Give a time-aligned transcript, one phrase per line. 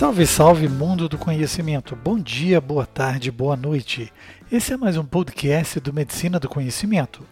[0.00, 1.94] Salve, salve mundo do conhecimento.
[1.94, 4.10] Bom dia, boa tarde, boa noite.
[4.50, 7.22] Esse é mais um podcast do Medicina do Conhecimento.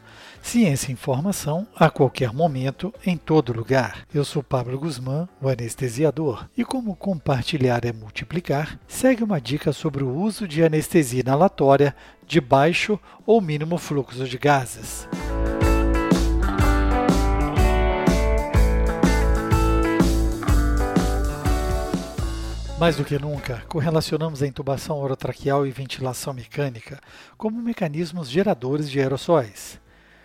[0.42, 4.06] Ciência e informação a qualquer momento, em todo lugar.
[4.12, 10.04] Eu sou Pablo Guzmán, o anestesiador, e como compartilhar é multiplicar, segue uma dica sobre
[10.04, 15.08] o uso de anestesia inalatória de baixo ou mínimo fluxo de gases.
[22.78, 27.00] Mais do que nunca, correlacionamos a intubação orotraqueal e ventilação mecânica
[27.36, 29.80] como mecanismos geradores de aerossóis.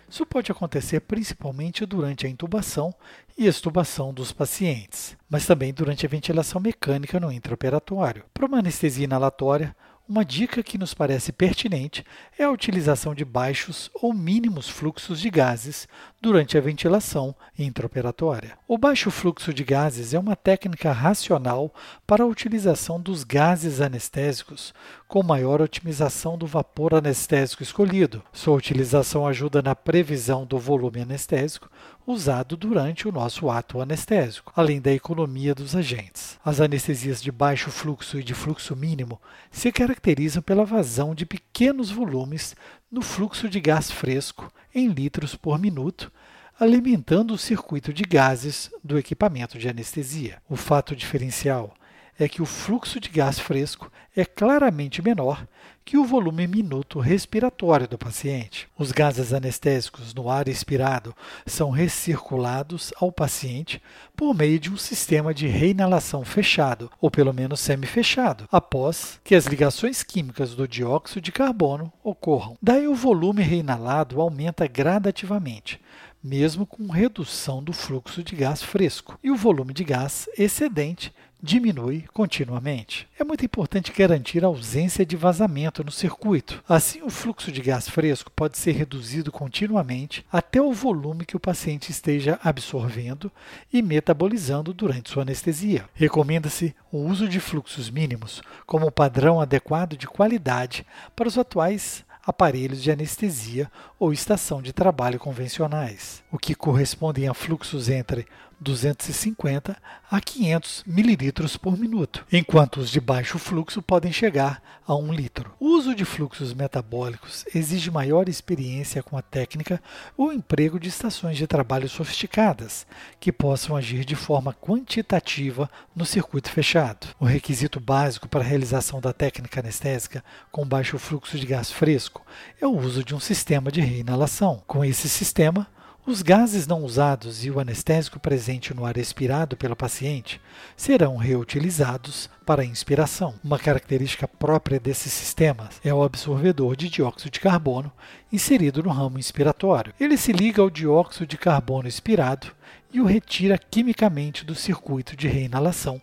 [0.08, 2.94] Isso pode acontecer principalmente durante a intubação
[3.36, 8.22] e extubação dos pacientes, mas também durante a ventilação mecânica no intraoperatório.
[8.32, 9.74] Para uma anestesia inalatória,
[10.06, 12.04] uma dica que nos parece pertinente
[12.38, 15.88] é a utilização de baixos ou mínimos fluxos de gases
[16.20, 18.58] durante a ventilação intraoperatória.
[18.68, 21.72] O baixo fluxo de gases é uma técnica racional
[22.06, 24.74] para a utilização dos gases anestésicos
[25.08, 28.22] com maior otimização do vapor anestésico escolhido.
[28.32, 31.70] Sua utilização ajuda na previsão do volume anestésico
[32.06, 36.38] usado durante o nosso ato anestésico, além da economia dos agentes.
[36.44, 41.90] As anestesias de baixo fluxo e de fluxo mínimo se caracterizam pela vazão de pequenos
[41.90, 42.54] volumes
[42.90, 46.12] no fluxo de gás fresco em litros por minuto,
[46.58, 50.42] alimentando o circuito de gases do equipamento de anestesia.
[50.48, 51.74] O fato diferencial
[52.18, 55.46] é que o fluxo de gás fresco é claramente menor
[55.84, 58.66] que o volume minuto respiratório do paciente.
[58.78, 63.82] Os gases anestésicos no ar expirado são recirculados ao paciente
[64.16, 69.44] por meio de um sistema de reinalação fechado, ou pelo menos semi-fechado, após que as
[69.44, 72.56] ligações químicas do dióxido de carbono ocorram.
[72.62, 75.78] Daí o volume reinalado aumenta gradativamente,
[76.22, 81.12] mesmo com redução do fluxo de gás fresco, e o volume de gás excedente
[81.44, 83.06] diminui continuamente.
[83.20, 86.64] É muito importante garantir a ausência de vazamento no circuito.
[86.66, 91.40] Assim, o fluxo de gás fresco pode ser reduzido continuamente até o volume que o
[91.40, 93.30] paciente esteja absorvendo
[93.70, 95.84] e metabolizando durante sua anestesia.
[95.92, 102.82] Recomenda-se o uso de fluxos mínimos como padrão adequado de qualidade para os atuais aparelhos
[102.82, 108.26] de anestesia ou estação de trabalho convencionais, o que correspondem a fluxos entre
[108.64, 109.76] 250
[110.10, 115.52] a 500 mililitros por minuto, enquanto os de baixo fluxo podem chegar a 1 litro.
[115.60, 119.80] O uso de fluxos metabólicos exige maior experiência com a técnica
[120.16, 122.86] ou emprego de estações de trabalho sofisticadas,
[123.20, 127.08] que possam agir de forma quantitativa no circuito fechado.
[127.20, 132.24] O requisito básico para a realização da técnica anestésica com baixo fluxo de gás fresco
[132.60, 134.62] é o uso de um sistema de reinalação.
[134.66, 135.66] Com esse sistema,
[136.06, 140.38] os gases não usados e o anestésico presente no ar expirado pelo paciente
[140.76, 143.34] serão reutilizados para a inspiração.
[143.42, 147.90] Uma característica própria desses sistemas é o absorvedor de dióxido de carbono
[148.30, 149.94] inserido no ramo inspiratório.
[149.98, 152.48] Ele se liga ao dióxido de carbono expirado
[152.92, 156.00] e o retira quimicamente do circuito de reinalação,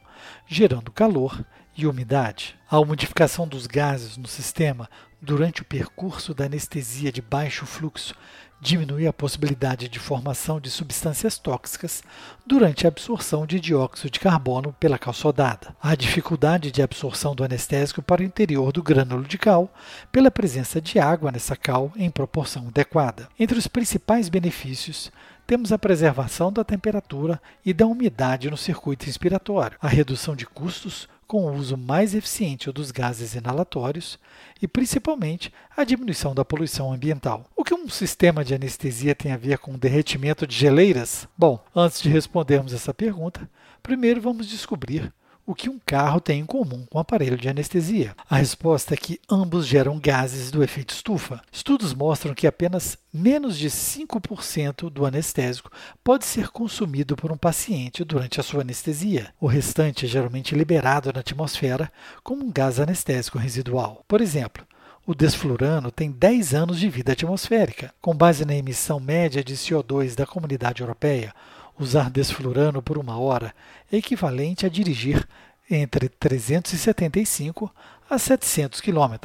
[0.47, 1.45] gerando calor
[1.77, 2.55] e umidade.
[2.69, 4.89] A modificação dos gases no sistema
[5.21, 8.15] durante o percurso da anestesia de baixo fluxo
[8.61, 12.03] diminui a possibilidade de formação de substâncias tóxicas
[12.45, 15.75] durante a absorção de dióxido de carbono pela cal soldada.
[15.81, 19.73] A dificuldade de absorção do anestésico para o interior do grânulo de cal
[20.11, 23.27] pela presença de água nessa cal em proporção adequada.
[23.39, 25.11] Entre os principais benefícios,
[25.47, 31.09] temos a preservação da temperatura e da umidade no circuito inspiratório, a redução de custos
[31.31, 34.19] com o uso mais eficiente dos gases inalatórios
[34.61, 37.45] e, principalmente, a diminuição da poluição ambiental.
[37.55, 41.29] O que um sistema de anestesia tem a ver com o derretimento de geleiras?
[41.37, 43.49] Bom, antes de respondermos essa pergunta,
[43.81, 45.09] primeiro vamos descobrir
[45.51, 48.15] o que um carro tem em comum com o aparelho de anestesia?
[48.29, 51.41] A resposta é que ambos geram gases do efeito estufa.
[51.51, 55.69] Estudos mostram que apenas menos de 5% do anestésico
[56.01, 59.33] pode ser consumido por um paciente durante a sua anestesia.
[59.41, 61.91] O restante é geralmente liberado na atmosfera
[62.23, 64.05] como um gás anestésico residual.
[64.07, 64.65] Por exemplo,
[65.05, 67.93] o desflurano tem 10 anos de vida atmosférica.
[67.99, 71.33] Com base na emissão média de CO2 da comunidade europeia,
[71.81, 73.55] Usar desflurano por uma hora
[73.91, 75.27] é equivalente a dirigir
[75.67, 77.73] entre 375
[78.11, 79.15] a 700 km.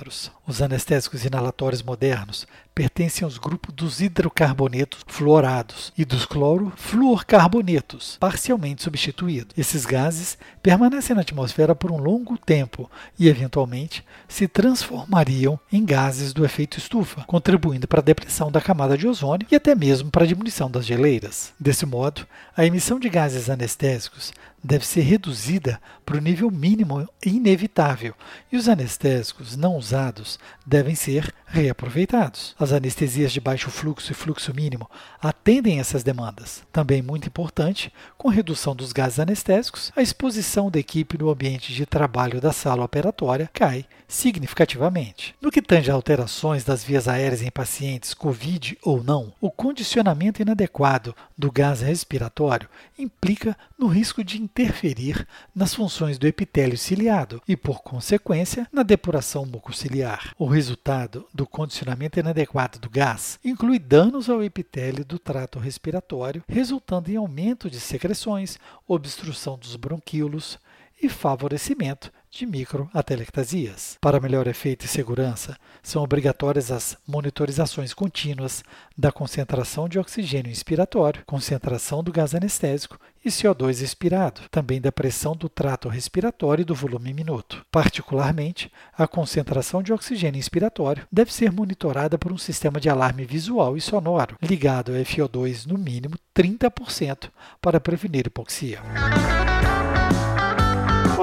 [0.46, 9.56] Os anestésicos inalatórios modernos pertencem aos grupos dos hidrocarbonetos fluorados e dos clorofluorcarbonetos, parcialmente substituídos.
[9.58, 12.88] Esses gases permanecem na atmosfera por um longo tempo
[13.18, 18.96] e, eventualmente, se transformariam em gases do efeito estufa, contribuindo para a depressão da camada
[18.96, 21.52] de ozônio e até mesmo para a diminuição das geleiras.
[21.58, 22.24] Desse modo,
[22.56, 28.14] a emissão de gases anestésicos deve ser reduzida para o nível mínimo inevitável
[28.50, 32.54] e os anestésicos não usados devem ser reaproveitados.
[32.58, 34.90] As anestesias de baixo fluxo e fluxo mínimo
[35.22, 36.62] atendem essas demandas.
[36.72, 41.86] Também muito importante, com redução dos gases anestésicos, a exposição da equipe no ambiente de
[41.86, 45.34] trabalho da sala operatória cai significativamente.
[45.40, 50.42] No que tange a alterações das vias aéreas em pacientes COVID ou não, o condicionamento
[50.42, 57.56] inadequado do gás respiratório implica no risco de interferir nas funções do epitélio ciliado e,
[57.56, 60.34] por consequência, na depuração mucociliar.
[60.38, 67.10] O resultado do condicionamento inadequado do gás inclui danos ao epitélio do trato respiratório, resultando
[67.10, 70.58] em aumento de secreções, obstrução dos bronquíolos,
[71.00, 73.96] e favorecimento de microatelectasias.
[74.00, 78.62] Para melhor efeito e segurança, são obrigatórias as monitorizações contínuas
[78.96, 85.34] da concentração de oxigênio inspiratório, concentração do gás anestésico e CO2 expirado, também da pressão
[85.34, 87.64] do trato respiratório e do volume minuto.
[87.72, 93.76] Particularmente, a concentração de oxigênio inspiratório deve ser monitorada por um sistema de alarme visual
[93.76, 97.30] e sonoro, ligado a FO2 no mínimo 30%
[97.60, 98.82] para prevenir hipoxia.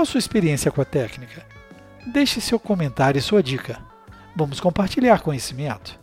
[0.03, 1.45] Qual a sua experiência com a técnica?
[2.11, 3.79] Deixe seu comentário e sua dica.
[4.35, 5.97] Vamos compartilhar conhecimento.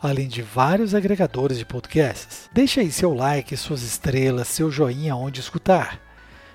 [0.06, 2.50] além de vários agregadores de podcasts.
[2.52, 5.98] Deixe aí seu like, suas estrelas, seu joinha onde escutar.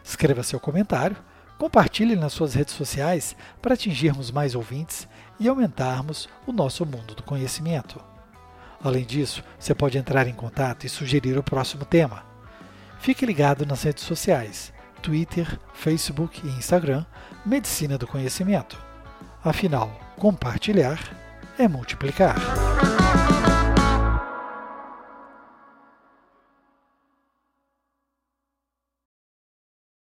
[0.04, 1.18] Escreva seu comentário,
[1.58, 5.08] compartilhe nas suas redes sociais para atingirmos mais ouvintes
[5.40, 8.00] e aumentarmos o nosso mundo do conhecimento.
[8.84, 12.24] Além disso, você pode entrar em contato e sugerir o próximo tema.
[13.00, 14.72] Fique ligado nas redes sociais,
[15.02, 17.04] Twitter, Facebook e Instagram,
[17.46, 18.78] Medicina do Conhecimento.
[19.44, 21.00] Afinal, compartilhar
[21.58, 22.36] é multiplicar.